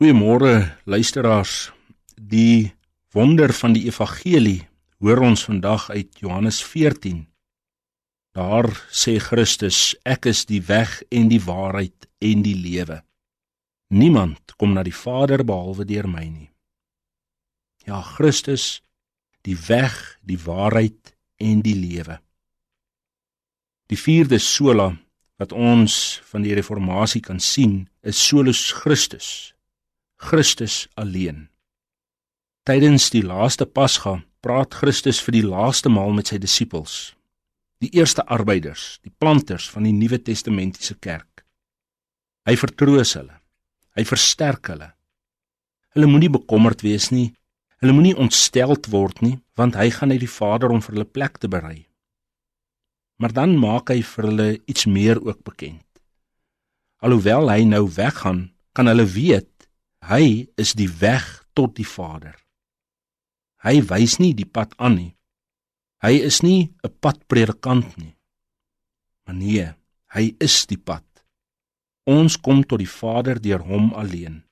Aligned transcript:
Goeiemôre 0.00 0.78
luisteraars. 0.84 1.72
Die 2.16 2.72
wonder 3.12 3.52
van 3.52 3.74
die 3.76 3.82
evangelie 3.84 4.62
hoor 4.96 5.20
ons 5.26 5.42
vandag 5.44 5.90
uit 5.90 6.22
Johannes 6.22 6.62
14. 6.64 7.26
Daar 8.32 8.70
sê 8.88 9.18
Christus: 9.20 9.92
Ek 10.08 10.24
is 10.24 10.46
die 10.48 10.62
weg 10.64 11.02
en 11.12 11.28
die 11.28 11.42
waarheid 11.44 12.08
en 12.16 12.40
die 12.40 12.56
lewe. 12.56 13.02
Niemand 13.92 14.56
kom 14.56 14.72
na 14.72 14.86
die 14.88 14.96
Vader 15.02 15.44
behalwe 15.44 15.84
deur 15.84 16.08
my 16.08 16.24
nie. 16.24 16.48
Ja, 17.84 18.00
Christus, 18.00 18.80
die 19.44 19.58
weg, 19.68 20.16
die 20.24 20.40
waarheid 20.40 21.12
en 21.36 21.60
die 21.60 21.76
lewe. 21.76 22.22
Die 23.92 24.00
vierde 24.00 24.40
sola 24.40 24.94
wat 25.36 25.52
ons 25.52 26.22
van 26.32 26.40
die 26.40 26.56
reformatie 26.56 27.20
kan 27.20 27.36
sien, 27.36 27.82
is 28.00 28.16
solus 28.16 28.70
Christus. 28.72 29.52
Christus 30.20 30.84
alleen. 31.00 31.48
Tydens 32.68 33.06
die 33.08 33.22
laaste 33.24 33.64
Pasga 33.64 34.18
praat 34.44 34.74
Christus 34.76 35.16
vir 35.24 35.38
die 35.38 35.46
laaste 35.46 35.88
maal 35.88 36.12
met 36.12 36.28
sy 36.28 36.36
disippels, 36.38 37.14
die 37.80 37.88
eerste 37.96 38.26
arbeiders, 38.28 38.98
die 39.00 39.12
planters 39.16 39.70
van 39.72 39.86
die 39.88 39.94
Nuwe 39.96 40.18
Testamentiese 40.20 40.98
kerk. 41.00 41.40
Hy 42.44 42.52
vertroos 42.60 43.14
hulle. 43.16 43.38
Hy 43.96 44.04
versterk 44.06 44.68
hulle. 44.68 44.90
Hulle 45.96 46.08
moenie 46.12 46.30
bekommerd 46.36 46.84
wees 46.84 47.08
nie. 47.14 47.30
Hulle 47.80 47.96
moenie 47.96 48.14
ontsteld 48.20 48.90
word 48.92 49.22
nie, 49.24 49.38
want 49.56 49.78
hy 49.80 49.88
gaan 49.96 50.12
uit 50.12 50.20
die 50.20 50.30
Vader 50.30 50.68
om 50.74 50.84
vir 50.84 50.98
hulle 50.98 51.08
plek 51.08 51.40
te 51.40 51.48
berei. 51.48 51.86
Maar 53.16 53.32
dan 53.40 53.56
maak 53.56 53.88
hy 53.88 54.02
vir 54.04 54.28
hulle 54.28 54.50
iets 54.68 54.84
meer 54.84 55.16
ook 55.24 55.40
bekend. 55.48 55.86
Alhoewel 57.00 57.48
hy 57.48 57.64
nou 57.64 57.86
weggaan, 57.96 58.50
kan 58.76 58.92
hulle 58.92 59.08
weet 59.08 59.48
Hy 60.08 60.48
is 60.56 60.72
die 60.72 60.88
weg 60.88 61.44
tot 61.52 61.76
die 61.76 61.86
Vader. 61.86 62.36
Hy 63.60 63.82
wys 63.84 64.16
nie 64.18 64.32
die 64.34 64.48
pad 64.48 64.72
aan 64.78 64.96
nie. 64.96 65.14
Hy 66.00 66.14
is 66.24 66.40
nie 66.40 66.72
'n 66.82 66.92
padpredikant 67.00 67.96
nie. 67.96 68.16
Maar 69.26 69.34
nee, 69.34 69.66
hy 70.14 70.34
is 70.40 70.66
die 70.66 70.78
pad. 70.78 71.04
Ons 72.06 72.36
kom 72.40 72.64
tot 72.64 72.78
die 72.78 72.88
Vader 72.88 73.40
deur 73.40 73.60
hom 73.60 73.92
alleen. 73.92 74.44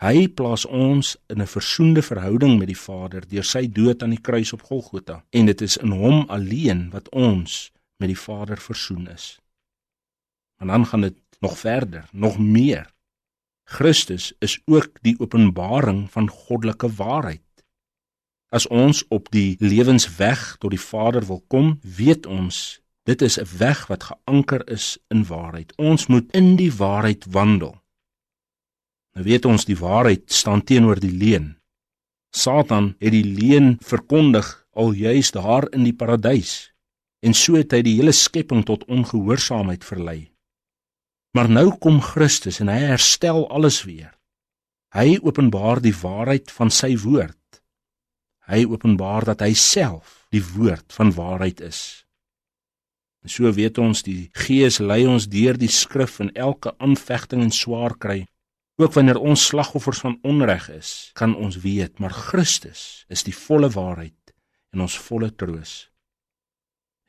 Hy 0.00 0.28
plaas 0.28 0.64
ons 0.64 1.16
in 1.28 1.40
'n 1.40 1.46
versoende 1.46 2.02
verhouding 2.02 2.58
met 2.58 2.68
die 2.68 2.82
Vader 2.88 3.28
deur 3.28 3.44
sy 3.44 3.66
dood 3.66 4.02
aan 4.02 4.10
die 4.10 4.20
kruis 4.20 4.52
op 4.52 4.62
Golgotha 4.62 5.24
en 5.30 5.46
dit 5.46 5.60
is 5.60 5.76
in 5.76 5.90
hom 5.90 6.24
alleen 6.28 6.90
wat 6.90 7.08
ons 7.08 7.70
met 7.98 8.08
die 8.08 8.18
Vader 8.18 8.56
versoen 8.56 9.08
is. 9.08 9.38
En 10.58 10.66
dan 10.66 10.86
gaan 10.86 11.00
dit 11.00 11.16
nog 11.40 11.58
verder, 11.58 12.08
nog 12.12 12.38
meer. 12.38 12.93
Christus 13.64 14.32
is 14.38 14.60
ook 14.64 15.00
die 15.02 15.14
openbaring 15.18 16.10
van 16.12 16.28
goddelike 16.28 16.88
waarheid. 16.96 17.42
As 18.54 18.66
ons 18.66 19.02
op 19.08 19.30
die 19.34 19.56
lewensweg 19.58 20.56
tot 20.62 20.70
die 20.70 20.80
Vader 20.80 21.24
wil 21.26 21.40
kom, 21.48 21.78
weet 21.82 22.26
ons 22.26 22.80
dit 23.04 23.22
is 23.22 23.38
'n 23.38 23.48
weg 23.58 23.86
wat 23.86 24.02
geanker 24.10 24.68
is 24.68 24.98
in 25.08 25.24
waarheid. 25.24 25.72
Ons 25.76 26.06
moet 26.06 26.30
in 26.32 26.56
die 26.56 26.72
waarheid 26.72 27.24
wandel. 27.28 27.74
Nou 29.14 29.24
weet 29.24 29.44
ons 29.44 29.64
die 29.64 29.76
waarheid 29.76 30.32
staan 30.32 30.64
teenoor 30.64 31.00
die 31.00 31.12
leuen. 31.12 31.58
Satan 32.30 32.94
het 32.98 33.12
die 33.12 33.24
leuen 33.24 33.76
verkondig 33.80 34.66
al 34.72 34.92
juis 34.92 35.30
daar 35.30 35.68
in 35.72 35.84
die 35.84 35.94
paradys 35.94 36.74
en 37.20 37.34
so 37.34 37.54
het 37.54 37.72
hy 37.72 37.82
die 37.82 37.96
hele 37.96 38.12
skepping 38.12 38.64
tot 38.64 38.84
ongehoorsaamheid 38.84 39.84
verlei. 39.84 40.33
Maar 41.34 41.50
nou 41.50 41.68
kom 41.82 41.98
Christus 42.00 42.60
en 42.62 42.70
hy 42.70 42.78
herstel 42.92 43.42
alles 43.50 43.82
weer. 43.82 44.12
Hy 44.94 45.18
openbaar 45.18 45.80
die 45.82 45.94
waarheid 45.98 46.52
van 46.54 46.70
sy 46.70 46.92
woord. 47.02 47.58
Hy 48.46 48.62
openbaar 48.70 49.26
dat 49.32 49.42
hy 49.42 49.50
self 49.58 50.20
die 50.30 50.42
woord 50.44 50.94
van 50.94 51.10
waarheid 51.16 51.64
is. 51.66 51.80
En 53.24 53.32
so 53.32 53.50
weet 53.56 53.80
ons 53.82 54.04
die 54.06 54.28
Gees 54.44 54.78
lei 54.78 55.02
ons 55.10 55.26
deur 55.32 55.58
die 55.58 55.72
skrif 55.72 56.20
in 56.22 56.30
elke 56.36 56.74
aanvegting 56.78 57.42
en 57.42 57.50
swaar 57.50 57.96
kry. 57.98 58.20
Ook 58.78 58.94
wanneer 58.94 59.18
ons 59.18 59.48
slagoffers 59.48 60.04
van 60.04 60.18
onreg 60.22 60.68
is, 60.70 61.10
kan 61.18 61.34
ons 61.34 61.58
weet 61.62 61.98
maar 62.02 62.14
Christus 62.14 63.04
is 63.08 63.26
die 63.26 63.34
volle 63.34 63.72
waarheid 63.74 64.34
en 64.74 64.86
ons 64.86 64.98
volle 65.08 65.32
troos. 65.34 65.88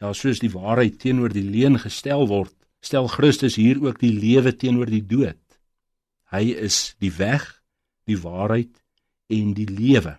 Ja, 0.01 0.13
soos 0.13 0.41
die 0.41 0.53
waarheid 0.53 0.97
teenoor 1.01 1.33
die 1.33 1.45
leuen 1.45 1.77
gestel 1.81 2.25
word, 2.29 2.55
stel 2.85 3.07
Christus 3.09 3.57
hier 3.57 3.81
ook 3.81 3.99
die 3.99 4.13
lewe 4.13 4.53
teenoor 4.53 4.89
die 4.91 5.03
dood. 5.05 5.41
Hy 6.33 6.53
is 6.67 6.95
die 7.01 7.11
weg, 7.17 7.45
die 8.05 8.17
waarheid 8.21 8.83
en 9.33 9.53
die 9.57 9.67
lewe. 9.69 10.17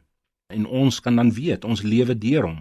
En 0.50 0.66
ons 0.66 1.00
kan 1.02 1.18
dan 1.18 1.32
weet 1.34 1.66
ons 1.66 1.84
lewe 1.86 2.16
deur 2.18 2.48
hom. 2.48 2.60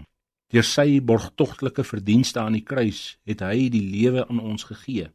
Deur 0.54 0.66
sy 0.66 1.00
borgtogtelike 1.02 1.82
verdienste 1.86 2.40
aan 2.42 2.54
die 2.58 2.66
kruis 2.66 3.16
het 3.26 3.42
hy 3.42 3.66
die 3.72 3.82
lewe 3.82 4.26
aan 4.28 4.42
ons 4.42 4.66
gegee. 4.68 5.10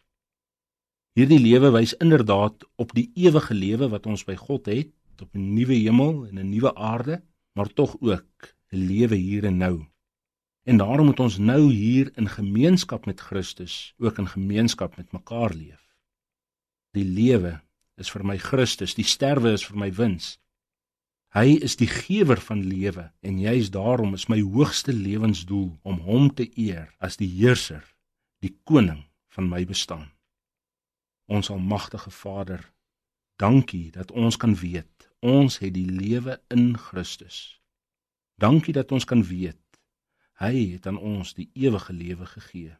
Hierdie 1.16 1.40
lewe 1.40 1.72
wys 1.76 1.94
inderdaad 2.04 2.64
op 2.80 2.92
die 2.96 3.10
ewige 3.20 3.56
lewe 3.56 3.90
wat 3.92 4.08
ons 4.08 4.24
by 4.28 4.36
God 4.40 4.68
het, 4.72 4.92
op 5.22 5.36
'n 5.36 5.54
nuwe 5.54 5.76
hemel 5.78 6.26
en 6.28 6.40
'n 6.40 6.50
nuwe 6.50 6.76
aarde, 6.76 7.22
maar 7.56 7.68
tog 7.68 7.96
ook 8.02 8.56
'n 8.72 8.88
lewe 8.88 9.16
hier 9.16 9.46
en 9.46 9.58
nou. 9.58 9.86
En 10.64 10.78
daarom 10.78 11.06
moet 11.06 11.20
ons 11.20 11.38
nou 11.38 11.72
hier 11.72 12.12
in 12.16 12.30
gemeenskap 12.30 13.06
met 13.06 13.22
Christus 13.22 13.94
ook 13.98 14.18
in 14.18 14.28
gemeenskap 14.28 14.98
met 14.98 15.12
mekaar 15.12 15.54
leef. 15.54 15.82
Die 16.92 17.06
lewe 17.06 17.62
is 17.96 18.12
vir 18.12 18.26
my 18.26 18.38
Christus, 18.38 18.94
die 18.94 19.08
sterwe 19.08 19.56
is 19.58 19.66
vir 19.66 19.78
my 19.78 19.90
wins. 19.94 20.38
Hy 21.32 21.56
is 21.64 21.78
die 21.80 21.88
gewer 21.88 22.42
van 22.44 22.64
lewe 22.68 23.08
en 23.24 23.40
juis 23.40 23.72
daarom 23.72 24.14
is 24.14 24.28
my 24.28 24.42
hoogste 24.42 24.94
lewensdoel 24.94 25.80
om 25.88 26.02
hom 26.04 26.28
te 26.36 26.50
eer 26.60 26.92
as 27.00 27.16
die 27.18 27.30
heerser, 27.30 27.86
die 28.44 28.52
koning 28.68 29.06
van 29.32 29.48
my 29.50 29.64
bestaan. 29.66 30.10
Ons 31.32 31.50
almagtige 31.50 32.12
Vader, 32.12 32.66
dankie 33.40 33.92
dat 33.96 34.12
ons 34.12 34.38
kan 34.38 34.58
weet 34.60 35.08
ons 35.22 35.60
het 35.62 35.74
die 35.74 35.88
lewe 35.88 36.40
in 36.50 36.74
Christus. 36.78 37.62
Dankie 38.42 38.74
dat 38.74 38.92
ons 38.92 39.06
kan 39.06 39.22
weet 39.24 39.71
Hy 40.42 40.72
het 40.74 40.88
aan 40.90 40.98
ons 40.98 41.36
die 41.38 41.52
ewige 41.54 41.94
lewe 41.94 42.26
gegee. 42.26 42.74